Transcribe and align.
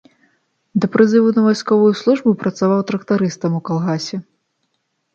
Да 0.79 0.89
прызыву 0.95 1.35
на 1.35 1.41
вайсковую 1.49 1.91
службу 2.01 2.35
працаваў 2.41 2.81
трактарыстам 2.91 3.51
у 3.63 3.65
калгасе. 3.71 4.17